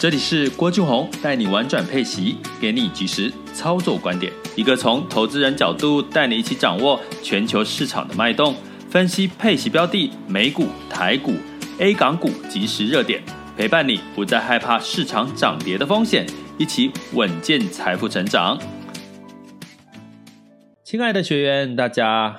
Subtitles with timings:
[0.00, 8.54] 这里是郭俊宏带你玩转配息，给你及时操作观点，一个从投资人角度带你一起掌握全球市场的脉动，
[8.88, 11.34] 分析配息标的、美股、台股、
[11.80, 13.20] A 港股即时热点，
[13.56, 16.24] 陪伴你不再害怕市场涨跌的风险，
[16.58, 18.56] 一起稳健财富成长。
[20.84, 22.36] 亲爱的学员，大家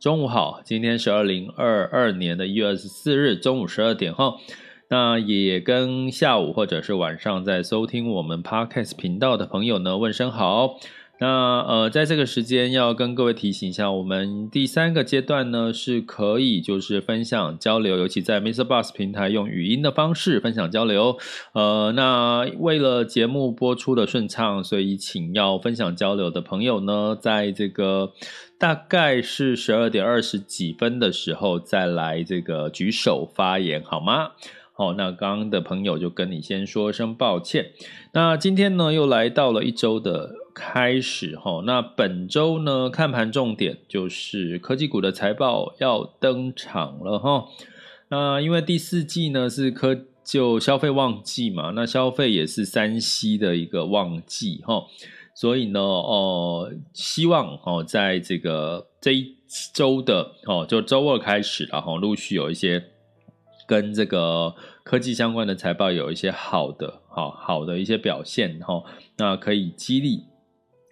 [0.00, 4.34] 中午好，今天是二零二二年的一月二十四日中午十二点哈。
[4.90, 10.78] 那也跟下午或者是晚上在收听我们 Podcast 频道的朋友呢问声好。
[11.20, 11.26] 那
[11.62, 21.18] 呃，在这个时间要跟各位提醒一下，我们第三个阶段呢是可以就是分享交流，尤其在 miss Bus 平台用语音的方式分享交流。
[21.54, 28.12] 呃，那为了节目播出的顺畅，所以请要分享交流的朋友呢，在这个
[28.56, 34.30] 大概是十二点二十几分的时候再来这个举手发言，好吗？
[34.80, 37.72] 好，那刚刚的朋友就跟你先说声抱歉。
[38.12, 41.64] 那今天呢，又来到了一周的开始哈。
[41.66, 47.48] 那本周呢，看盘重点就是科技股的财报要登场了哈。
[48.10, 54.84] 那因为第四季呢是科就消费旺季嘛，那消费也是三 C 的一个旺季哈，
[55.34, 59.34] 所以呢，哦，希望哦，在这个这一
[59.74, 62.80] 周的哦，就周二开始，然后陆续有一些。
[63.68, 68.82] 跟这个科技相关的财报有一些好的、好好的一些表现哈，
[69.18, 70.24] 那可以激励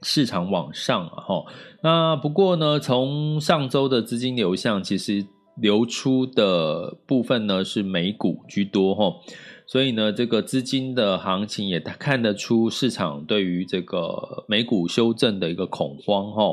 [0.02, 1.46] 市场往上哈。
[1.82, 9.14] 那不过呢，从上周的资金流向，其实流出的部分呢是美股居多哈，
[9.66, 16.52] 所以呢，这个资金的行情也看得出市场对于这个美股修正的一个恐慌哈。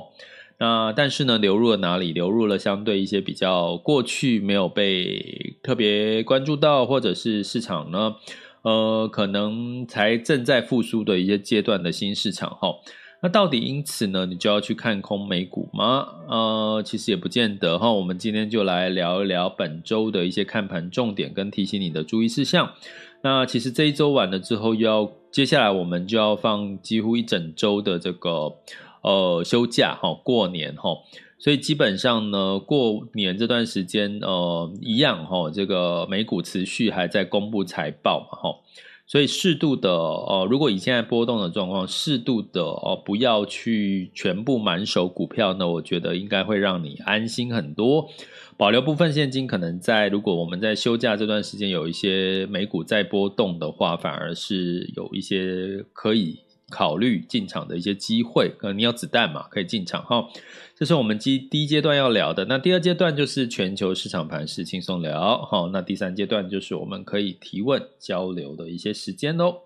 [0.60, 2.14] 那但是呢，流入了哪里？
[2.14, 8.16] 流入了相对一些比较过去没有被特别关注到，或者是市场呢，
[8.62, 12.76] 呃，可能才正在复苏的一些阶段的新市场哈。
[13.22, 16.08] 那到底因此呢，你就要去看空美股吗？
[16.30, 17.92] 呃，其实也不见得哈。
[17.92, 22.72] 我们今天就来聊一聊本周的一些看盘重点跟提醒你的注意事项。
[23.22, 28.54] 那其实这一周完了之后，又要接下来我们就要放几乎一整周的这个。
[29.04, 30.98] 呃，休假哈，过年哈，
[31.38, 38.56] 所以基本上呢，过年这段时间，呃，一样哈，这个美股持续还在公布财报嘛哈，
[39.06, 48.08] 所以适度的呃，如果以现在波动的状况，适度的哦，不要去全部满手股票呢，我觉得应该会让你安心很多，
[48.56, 56.40] 保留部分现金，可能在如果我们在休假这段时间有一些美股在波动的话，反而是有一些可以。
[56.74, 60.28] 考虑进场的一些机会，可能你有子弹嘛，可以进场哈。
[60.76, 62.46] 这是我们第第一阶段要聊的。
[62.46, 65.70] 那第二阶段就是全球市场盘势轻松聊哈。
[65.72, 69.58] 那第三阶段就是我们可以提问交流的一些时间喽。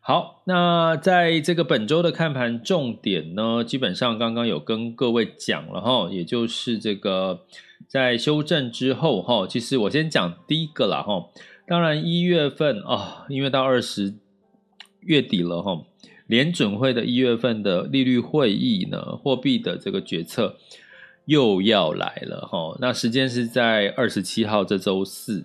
[0.00, 7.44] 好，那在这个本周的看盘重点呢，基本上刚刚有跟各位讲了哈，也就是这个
[7.86, 11.28] 在修正之后哈，其实我先讲第一个啦哈。
[11.66, 14.14] 当然一月份啊，因为到二十
[15.00, 15.82] 月底了哈。
[16.26, 20.56] 联准会的一月份的利率会议呢，货币的这个决策
[21.24, 22.76] 又要来了哈。
[22.80, 25.44] 那时间是在二十七号这周四。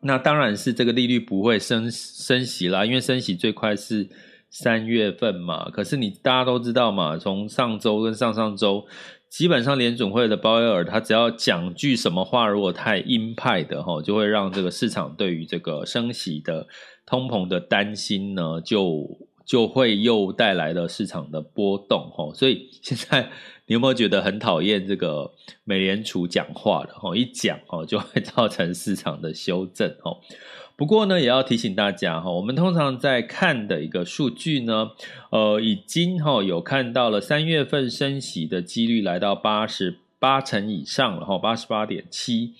[0.00, 4.08] 那当然是这个利率不会升升息啦，因为升息最快是
[4.48, 5.70] 三月份嘛。
[5.70, 8.86] 可是你大家都知道嘛，从上周跟上上周，
[9.28, 16.66] 基本上联准会的鲍威尔他只要讲句什么话，如果太鹰派的哈，就会让这个市场对于这个升息的
[17.06, 19.06] 通膨的担心呢就。
[19.50, 23.28] 就会又带来了市场的波动哈，所以 现在
[23.66, 25.32] 你有没有觉得很讨厌这个
[25.64, 27.16] 美联储讲话的吼？
[27.16, 30.20] 一讲哦就会造成市场的修正吼。
[30.76, 34.92] 不过呢，也要提醒大家哈，我们通常在看的一个数据呢，
[35.30, 42.52] 呃，已经哈有看到了三月份升息的几率来到八十八成以上了哈，八十八点七，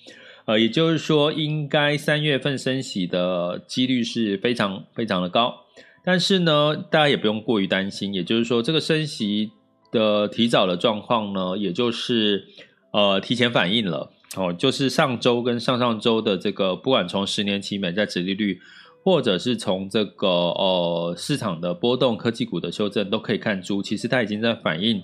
[0.43, 5.55] 呃，也就是说，应该三月份升息的几率是非常非常的高。
[6.03, 8.13] 但是呢，大家也不用过于担心。
[8.13, 9.51] 也就是说，这个升息
[9.91, 12.45] 的提早的状况呢，也就是
[12.91, 14.11] 呃提前反应了。
[14.37, 18.61] 哦，就是上周跟上上周的这个，不管从十年期美债殖利率，
[19.03, 25.03] 或者是从这个呃市场的波动、科技股的修正，都可以看出，其实它已经在反映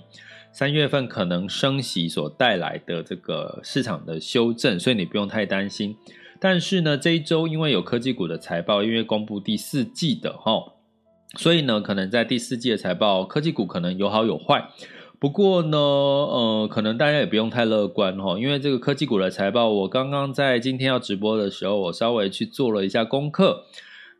[0.50, 5.94] 三月份可能升息所带来的这个市场的修正，所以你不用太担心。
[6.40, 10.64] 但是呢，这一周因为有科技股的财报，因为公布第四季的哈，
[11.38, 14.70] 所以呢，可能在第四季的财报，科技股可能有好有坏。
[15.20, 23.64] 不过呢，呃，可能大家也不用太乐观哈，因为这个科技股的财报，我刚刚在今天要直播的时候，我稍微去做了一下功课，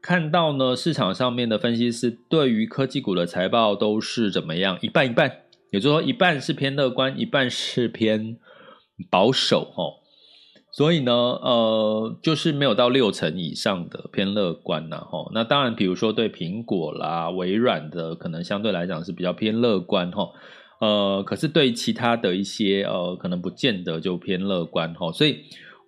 [0.01, 8.37] 看到呢，市场上面的分析师对于科技股的财报都是怎么样，一半一半，也就是说一半是偏乐观，一半是偏
[9.11, 9.85] 保守哈，
[10.71, 15.31] 所以呢，呃，就是没有到六成以上的偏乐观呐哈。
[15.33, 20.31] 那当然，比如说对苹果啦、微软的，可能相对来讲是比较偏乐观哈。
[20.81, 25.39] 呃，可是对其他的一些呃，可能不见得就偏乐观哈，所以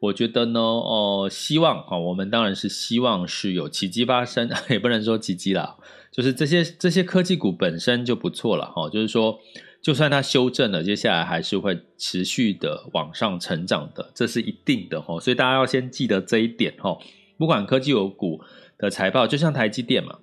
[0.00, 5.76] 我觉得呢，呃，希望哈，我们当然是希望是有奇迹发生， 也不能说奇迹啦，
[6.10, 9.38] 就是这些这些科技股本身就不错了哈，就是说，
[9.82, 16.98] 就算它修正了，接下来还是会持续的往上成长的，这是一定的哈，所以大家要先记得这一点哈，
[17.38, 18.40] 不管科技有股
[18.78, 20.18] 的财报，就像台积电嘛。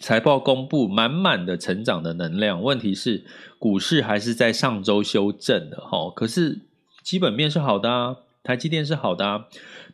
[0.00, 2.60] 财报公布，满满的成长的能量。
[2.60, 3.22] 问题是，
[3.60, 6.10] 股市还是在上周修正的哈。
[6.10, 6.62] 可是
[7.04, 9.44] 基本面是好的啊，台积电是好的啊。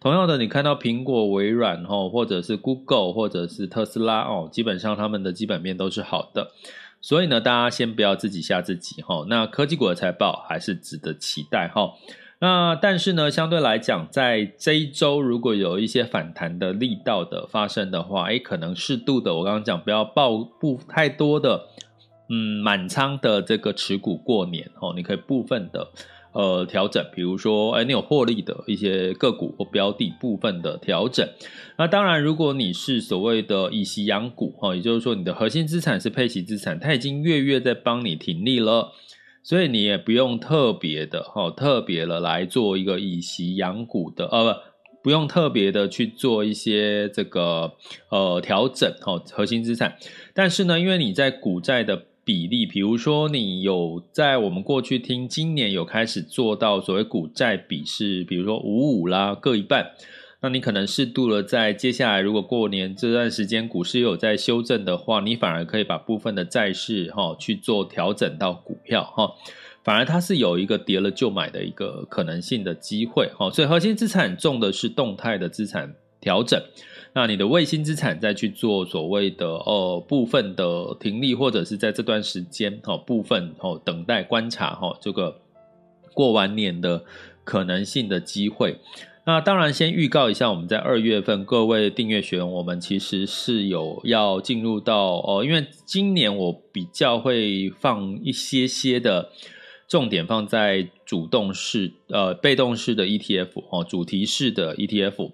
[0.00, 6.52] 同样的，你看到苹果、微软哈，或者是 Google，或者是特斯拉哦，基本上他们的基本面都是好的。
[7.00, 9.24] 所以呢，大家先不要自己吓自己哈。
[9.28, 11.94] 那科技股的财报还是值得期待哈。
[12.42, 21.66] 那但是呢，相对来讲，在这一周如果有一些反弹的力道的发生的话，诶，可能适度的，我刚刚讲不要抱不太多的，
[22.30, 25.88] 嗯，满仓的这个持股过年哦，你可以部分的
[26.32, 31.28] 呃调整，比如说，诶，你有获利的一些个股或标的部分的调整。
[31.76, 38.92] 那当然，如果你是所谓的以息养股哈，也就是说你的核心资产是配息资产，它已经月月在帮你停利了。
[39.42, 44.52] 所以你也不用特别的哈，特别的来做一个以息养股的，呃，
[45.02, 47.72] 不，不用特别的去做一些这个
[48.10, 49.96] 呃调整哈，核心资产。
[50.34, 59.92] 但是呢，因为你在股债的比例，比如说你有在我们过去听，今年有开始做到所谓股债比是，比如说五五啦，各一半。
[60.42, 69.30] 那你可能适度的在接下来，如果过年这段时间股市又有在修正的话，你反而可以把部分的债市哈去做调整到股票哈，
[69.84, 73.50] 反而它是有一个跌了就买的一个可能性的机会哈。
[73.50, 76.58] 所以核心资产重的是动态的资产调整，
[77.12, 85.40] 那你的卫星资产再去做所谓的呃部分的停利，或者是在这段时间哦部分哦等待观察哈这个
[86.14, 87.04] 过完年的
[87.44, 88.78] 可能性的机会。
[89.26, 99.30] 那当然，先预告一下，我们在二月份各位订阅学员，我们其实是有要进入到哦，因为今年我比较会放一些些的
[99.86, 105.30] 重点放在主动式呃被动式的 ETF 哦，主题式的 ETF，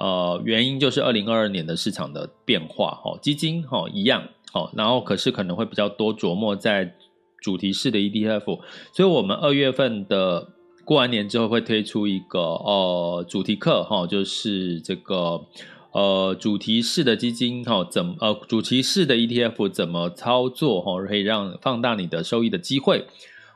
[0.00, 6.96] 呃，原因就是二零二二年的市场的变化哦，基金哦一样哦，然后可是可能会比较多琢磨在
[7.40, 8.58] 主题式的 ETF，
[8.92, 10.48] 所以我们二月份的。
[10.82, 15.46] 过完年之后会推出一个呃主题课哈，就是这个
[15.92, 23.06] 呃主题式的基金哈，怎么呃主题式的 ETF 怎么操作哈，可以让放大你的收益的机会。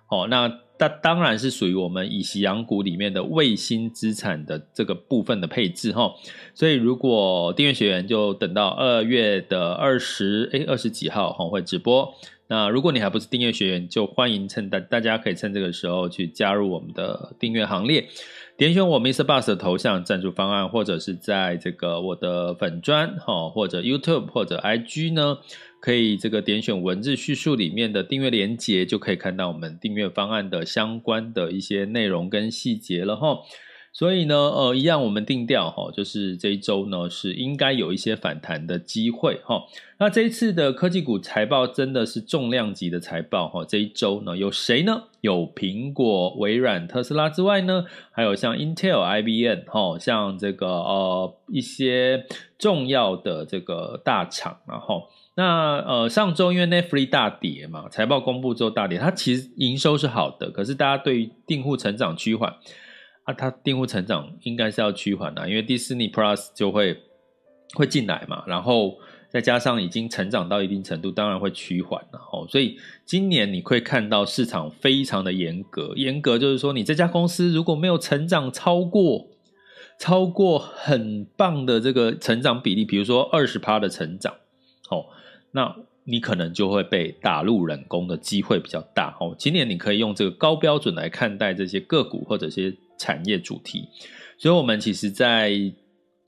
[0.07, 6.13] 好，那那当然是属于我们以息养股里面的卫星资产的这个部分的配置哈。
[6.55, 12.13] 所以如果订阅学员就等到二月的二十诶二十几号哈会直播。
[12.47, 18.07] 那如果你还不是订阅学员，就欢迎趁大大家可以趁这个时候去加入我们的订阅行列，
[18.57, 19.25] 点选我 Mr.
[19.25, 25.39] Bus 的头像赞助方案，或者是在这个我的粉砖哈，或者 YouTube 或者 IG 呢，
[25.81, 33.39] 可以这个点选文字叙述里面的订阅连接，就可以看到我们订阅方案的相关的一些内容跟细节了哈。
[33.97, 39.63] 所以呢，呃，一样我们定调哈，就是这一周呢是应该有一些反弹的机会哈。
[39.99, 43.65] 那这一次的科技股财报真的是重量级的财报哈。
[43.65, 45.05] 这一周呢有谁呢？
[45.21, 52.27] 有苹果、微软、特斯拉之外呢，还有像 Intel、IBM 哈，像这个呃一些
[52.59, 55.05] 重要的这个大厂然后
[55.37, 62.57] 那呃上周因为 Netflix 大跌嘛，财报公布之后大跌，它其实营收是好的，可是大家对于订户成长趋缓。
[63.25, 66.99] 啊，它订户成长应该是要趋缓的，因为 Disney Plus 就会
[67.75, 68.99] 会进来嘛，然后
[69.31, 72.47] 再加上已经成长到一定程度，当然会趋缓了哦。
[72.49, 79.27] 所以今年你会看到市场非常的严格，严格就是说，你这家公司如果没有成长超过
[79.99, 84.35] 超过很棒的这个成长比例，比如说二十趴的成长，
[84.91, 85.07] 哦，
[85.53, 89.35] 那你可能就会被打入冷宫的机会比较大哦。
[89.39, 93.89] 今年你可以用这个高标准来看待这些个股或者些产业主题。
[94.39, 95.53] 所以，我们其实，在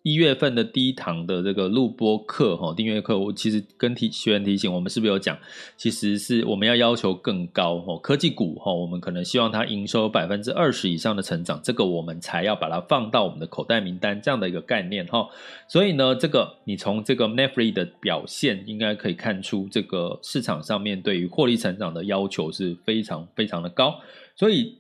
[0.02, 5.37] 一月份的第一堂的这个录播课，哈，订阅课，我其实跟提学员提醒，我们是不是有讲，
[5.76, 15.28] 其实是我们要要求更高，哦，科技股，哈，我们可能希望它营收百分之二十以上的成长，这个我们才要把它放到我们的口袋名单这样的一个概念，哈。
[15.66, 23.97] 所以呢，这个你从这个 Netflix 的表现，应该可以看出，这个市场上面对于获利成长的要求是非常非常的高。
[24.37, 24.76] 所以，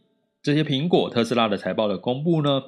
[0.46, 2.62] 这些苹果、特斯拉的财报的公布呢，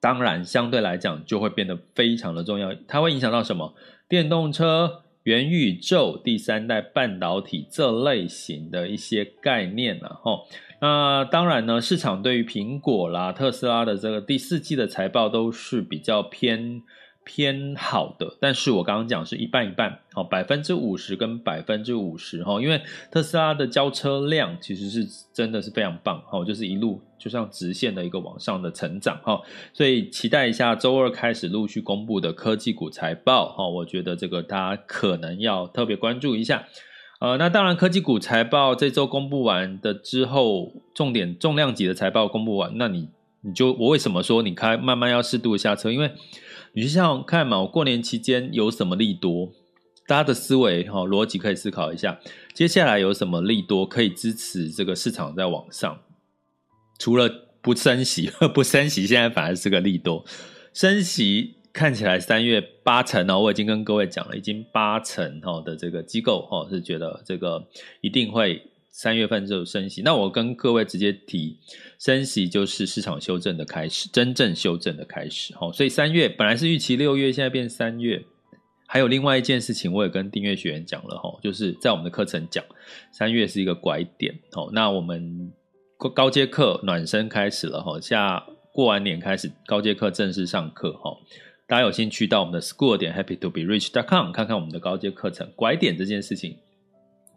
[0.00, 3.72] 当然，相对来讲就会变得非常的重要，它会影响到什么？
[4.08, 10.40] 电动车、元宇宙、第三代半导体这类型的一些概念了哈。
[10.80, 16.82] 那当然呢，市场对于苹果啦、特斯拉的这个第四季的财报都是比较偏。
[17.30, 22.80] 偏好的，但是我刚刚讲是一半一半，好，百分之五十跟百分之五十哈，因为
[23.10, 29.42] 特斯拉的交车量其实是真的是非常棒，哈，就是一路就像直线的一个往上的成长，哈，
[29.74, 36.66] 所以期待一下周二开始陆续公布的科技股财报，哈，我觉得这个大家可能要特别关注一下，
[37.20, 43.10] 呃，那当然科技股财报这周公布完的之后，重点重量级的财报公布完，那你
[43.42, 46.10] 你就我为什么说你开慢慢要适度下车，因为。
[46.78, 49.50] 你就像看嘛，我过年期间有什么利多？
[50.06, 52.20] 大家的思维哈逻辑可以思考一下，
[52.54, 55.98] 接下来有什么利多可以支持这个市场在往上？
[56.96, 57.28] 除了
[57.60, 60.24] 不升息， 不升息，现在反而是个利多。
[60.72, 67.66] 升息看起来三月八成哦，我已经跟各位讲了，已经八成哈的这个机构哈是觉得这个
[68.02, 68.62] 一定会。
[68.98, 71.56] 三月份就升息，那我跟各位直接提，
[72.00, 75.54] 升息就是市场修正的开始，真正修正的开始。
[75.72, 78.20] 所以三月本来是预期六月，现在变三月。
[78.88, 82.64] 还有另外一件事情，我也跟订阅学员讲了哈，就是在我们的课程讲，
[83.12, 84.36] 三月是一个拐点。
[84.50, 85.52] 好，那我们
[86.12, 91.16] 高阶课暖身开始了哈，下过完年开始高阶课正式上课哈，
[91.68, 96.56] 大家有兴趣到我们的 school 点 happytoberich.com 看看我们的高阶课程，拐点这件事情。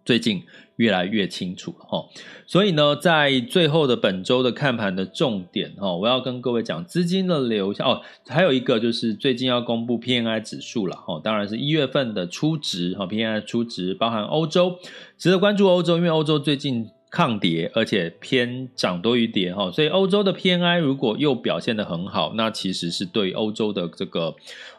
[0.03, 0.43] 最近
[0.77, 2.05] 越来越清楚了哈，
[2.47, 14.77] 所以呢，在最后的本周的看盘的重点哈，我要跟各位讲资金的流向哦，还有一个就是最近要公布 P N I 指数了哈，当然是一月份的初值哈，PMI 初值包含欧洲，
[15.17, 16.89] 值得关注欧洲，因为欧洲最近。
[17.11, 24.33] 抗跌，而且偏涨多于跌哈，所以欧洲的 PNI 如果又表现得很好，那其实是对欧洲的这个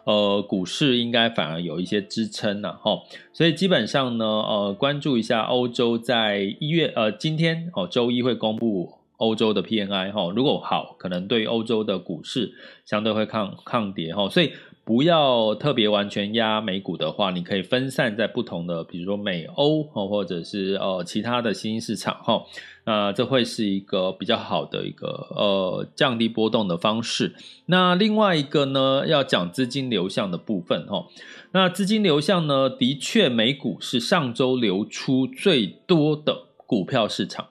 [0.05, 3.03] 呃股市应该反而有一些支撑呐哈，
[3.35, 12.55] 所以基本上呢呃关注一下欧洲在一月呃今天哦周一会公布欧洲的 PNI 哈，如果好，可能对欧洲的股市
[12.87, 14.53] 相对会抗抗跌哈，所以。
[14.85, 22.45] 不要特别完全压美股的话，你可以分散在不同的，比如说美欧或者是呃其他的新兴市场哈，
[22.85, 27.35] 那这会是一个比较好的一个呃降低波动的方式。
[27.67, 31.07] 那另外一个呢，要讲资金流向的部分哈，
[31.53, 37.51] 那资金流向呢，的确美股是上周流出最多的股票市场，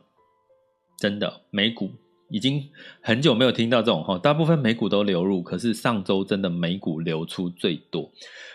[0.99, 2.00] 真的美股。
[2.31, 2.69] 已经
[3.01, 8.11] 很久没有听到这种哈，大部分美股都流入，可是上周真的美股流出最多。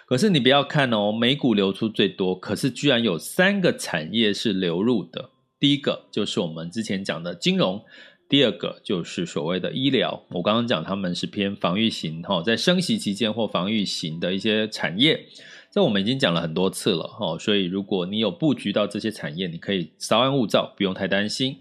[0.06, 5.30] 可是你不要看哦，美股流出最多，可是居然有三个产业是流入的。
[5.58, 7.82] 第一个就是我们之前讲的金融，
[8.28, 10.22] 第二个就是所谓的医疗。
[10.30, 15.26] 我刚刚讲他们是偏防御型哈，在升息期间或防御型的一些产业，
[15.72, 17.36] 这我们已经讲了很多次了哈。
[17.38, 21.58] 所以如果你有布局到这些产业，你可以稍安勿躁，不用太担心。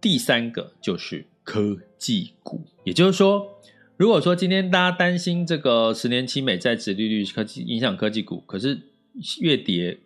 [0.00, 1.26] 第三个就是。
[1.44, 3.60] 科技股，也就是说，
[3.96, 8.80] 如果说今天大家担心这个十年期美债殖利率科技影响科技股，可是
[9.40, 9.98] 越跌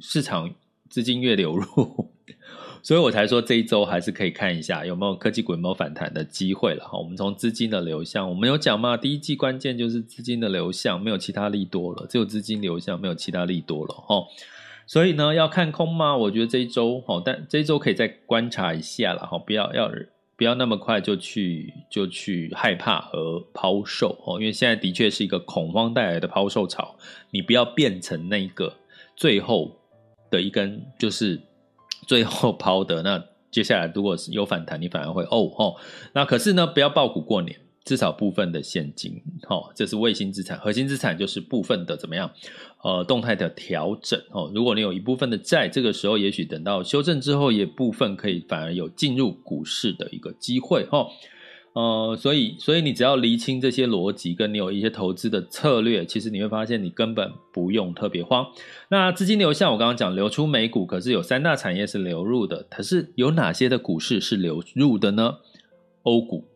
[0.00, 0.52] 市场
[0.90, 2.10] 资金越流入，
[2.82, 6.98] 所以我才说这一周还是可以看一下有没有科技股有没有反弹的机会了哈。
[6.98, 14.24] 我们从资金的流向，我们有讲嘛，第一季关键就是资金的流向，没有其他利多了，只有资金流向，没有其他利多了哈。
[14.86, 16.14] 所以呢，要看空吗？
[16.14, 19.90] 我觉得这一周哈，但这一周可以再观察一下了哈，不要要。
[20.36, 26.96] 不要那么快就去就去害怕和抛售哦，因为现在的确是一个恐慌带来的抛售潮，
[27.30, 28.74] 你不要变成那个
[29.14, 29.78] 最后
[30.30, 31.40] 的一根，就是
[32.06, 33.02] 最后抛的。
[33.02, 35.76] 那接下来如果是有反弹，你反而会哦哦。
[36.12, 42.30] 那可是呢，不要抱股过年至少部分的现金，哦，这是卫星资产，核心资产就是部分的怎么样？
[42.82, 51.08] 呃，动态的调整，哦，如果你有一部分的债，这个时候也许等到修正之后，也部分可以反而有进入股市的一个机会，哦，
[51.74, 58.46] 呃，所以，所以你只要厘清这些逻辑，跟你有一些投资的策略，其实你会发现你根本不用特别慌。
[58.88, 65.34] 那资金流向我刚刚讲流出美股，可是有三大产业是流入的，可是有哪些的股市是流入的呢？
[66.04, 66.46] 欧股。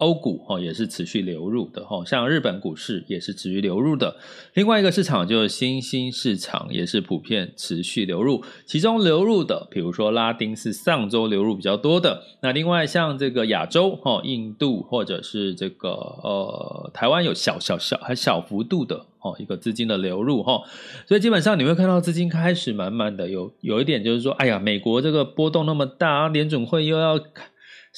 [0.00, 4.16] 欧股哈也是持续流入的哈，像日本股市也是持续流入的。
[4.54, 8.42] 另外一个市场就是新兴市场，也是普遍持续流入。
[8.66, 12.22] 其中流入的，比如说拉丁是上周流入比较多的。
[12.42, 20.62] 那另外像这个亚洲哈，印度或者是这个呃台湾有小小小还小幅度的哦一个资金的流入哈。
[21.06, 27.20] 所以基本上你会看到资金开始慢慢的有有一点就是说，哎呀，美国这个波动那么大，联准会又要。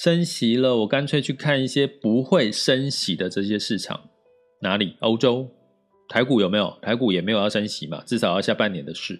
[0.03, 4.01] 升息了，我干脆去看一些不会升息的这些市场，
[4.61, 4.97] 哪里？
[4.99, 5.49] 欧洲，
[6.09, 6.77] 台股有没有？
[6.83, 9.17] 台股也没有要升息嘛，至少要下半年的事。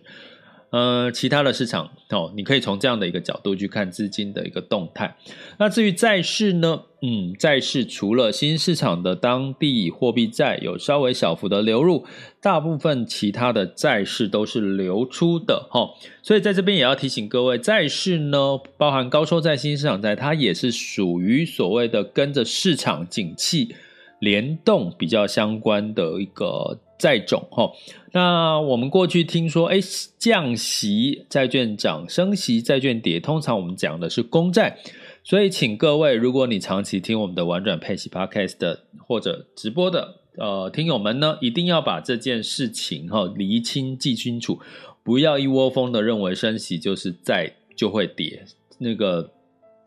[0.73, 5.15] 呃，其他的市场哦，你可以从这样的一个角度去看资金的一个动态。
[5.59, 6.83] 那至于债市呢？
[7.05, 12.07] 嗯，债市除了新市场的当地货币债有稍微小幅的流入，
[12.41, 15.91] 大部分其他的债市都是流出的哈。
[16.23, 23.75] 所以在这边也要提醒各位，债市呢，包含高收债、新市场债，它也是属于所谓的跟着市场景气
[24.23, 26.79] 联动比较相关的一个。
[27.03, 27.69] 债种哈，
[28.13, 29.81] 那我们过去听说，哎，
[30.21, 34.79] 降息债券涨，升息债券跌，通常我们讲的是公债，
[35.25, 44.61] 所以请各位，如果你长期听我们的玩转配息 Podcast 的或者直播的呃听友们呢，一定要把这件事情哈厘清记清楚，
[45.03, 48.45] 不要一窝蜂的认为升息就是债就会跌，
[48.79, 49.29] 那个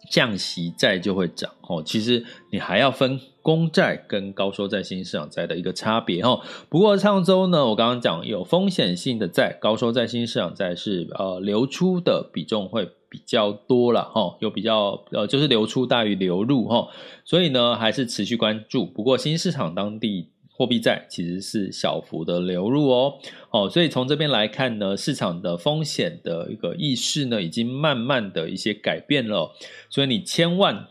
[0.10, 3.20] 降息债就会涨哦，其实你还要分。
[3.46, 6.42] 公债跟高收债、新市场债的一个差别哈。
[6.68, 16.88] 不过上周呢，我刚刚讲有风险性的债，高收债、新市场债是呃流出的比重会比较多了哈，有比较呃就是流出大于流入哈，
[17.24, 18.84] 所以呢还是持续关注。
[18.84, 23.14] 不过新市场当地货币债其实是小幅的流入哦，
[23.52, 29.54] 哦，所以从这边来看呢，市场的风险的一个意识呢已经慢慢的一些改变了，
[29.90, 30.88] 所以你千万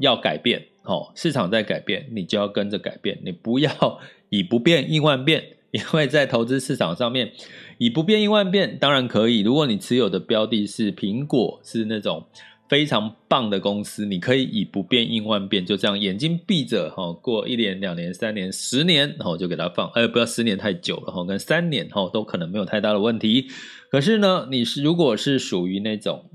[0.00, 0.66] 要改变。
[0.86, 3.18] 哦，市场在改变，你就要跟着改变。
[3.24, 7.32] 你不要 以不变应万变， 因为在投资市场上面，
[7.78, 9.40] 以不变应万变当然可以。
[9.40, 12.26] 如果你持有的标的是苹果，是那种
[12.74, 19.88] 非常棒的公司，你可以以不变应万变，就这样眼睛闭着哈，过一年、两年、三年、十年，然后就给它放。
[19.90, 23.46] 哎，不要十年太久了哈，跟三年哈都可能没有太大的问题。
[23.92, 26.28] 可是呢，你是如果是属于那种。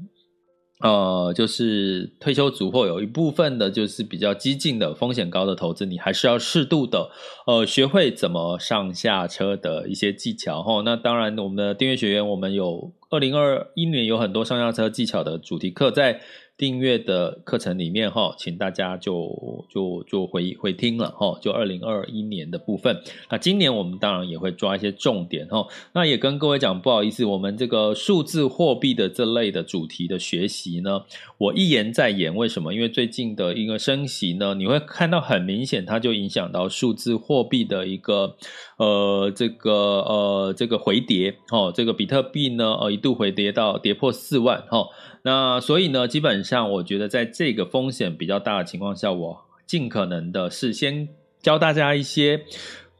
[0.79, 7.09] 呃，就是退休族或有一部分的，就是比较激进的、风险高的投资，你还是要适度的，
[7.45, 10.81] 呃，学会怎么上下车的一些技巧齁。
[10.81, 16.21] 那当然，我们的订阅学员，我们有二零二一年有很多上下车技巧的主题课在。
[16.59, 23.01] 订阅的课程里面哈，请大家就就就回回听了哈，就二零二一年的部分。
[23.31, 25.65] 那今年我们当然也会抓一些重点哈。
[25.93, 31.03] 那也跟各位讲，不好意思，我们这个数字货币的这类的主题的学习呢，
[31.37, 32.35] 我一言再言。
[32.35, 32.73] 为什么？
[32.73, 38.35] 因为最近的一个升息呢，你会看到很明显，它就影响到数字货币的一个
[38.77, 44.89] 呃这个呃这个回跌哦，这个比特币呢呃一度回跌到跌破四万哈。
[45.21, 51.07] 那所以呢，基本上我觉得在这个风险比较大的情况下，我尽可能的是先
[51.43, 52.43] 教大家一些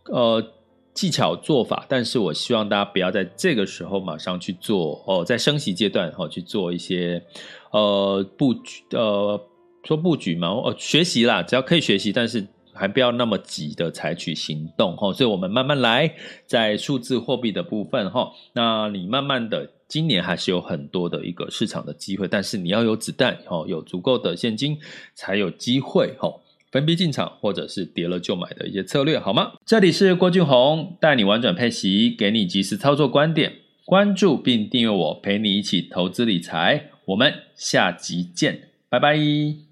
[0.06, 0.52] 呃
[0.94, 7.22] 技巧做法，但是我希望大家不要在这个时候马上去做哦，在升息阶段哈、哦、去做一些
[7.72, 9.42] 呃布局呃
[9.84, 16.14] 说布局嘛，哦学习啦，只要可以学习，但是还不要那么急的采取行动哈、所以我们慢慢来，
[16.46, 19.72] 在数字货币的部分哈、那你慢慢的。
[19.90, 24.78] 今年还是有很多的一个市场的机会，但是你要有子弹哦，有足够的现金
[25.16, 26.40] 才有机会哦，
[26.72, 29.54] 分批进场或者是跌了就买的一些策略，好吗？
[29.66, 33.52] 这里是郭俊宏，带你玩转配息，给你及时操作观点，
[33.84, 39.69] 关注并订阅我，陪你一起投资理财，我们下集见，拜拜。